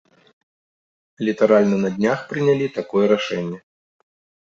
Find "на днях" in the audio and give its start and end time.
1.85-2.19